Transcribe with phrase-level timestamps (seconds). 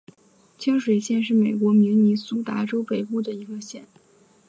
[0.57, 3.85] 清水县是美国明尼苏达州北部的一个县。